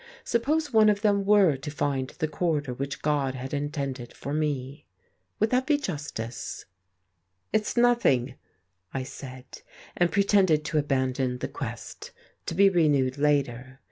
[0.23, 4.87] Suppose one of them were to find the quarter which God had intended for me?
[5.39, 6.65] Would that be justice?
[7.53, 8.33] "It's nothing,"
[8.95, 9.61] I said,
[9.95, 12.13] and pretended to abandon the quest
[12.47, 13.79] to be renewed later.